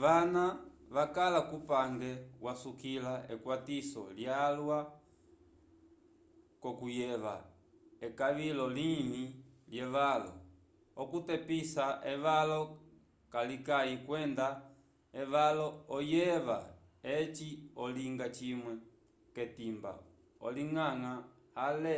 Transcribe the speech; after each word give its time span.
vana 0.00 0.44
vakala 0.94 1.40
kupange 1.50 2.10
vasukila 2.44 3.12
ekwatiso 3.34 4.02
lyalwa 4.18 4.78
k'okuyeva 6.62 7.34
ekalo 8.06 8.64
livĩ 8.76 9.24
lyevalo 9.70 10.32
okutepisa 11.02 11.84
evalo 12.12 12.60
kalikayi 13.32 13.94
kwenda 14.06 14.48
evalo 15.22 15.66
oyeva 15.96 16.58
eci 17.16 17.48
olinga 17.82 18.26
cimwe 18.36 18.72
k'etimba 19.34 19.92
olinganga 20.46 21.12
ale 21.66 21.96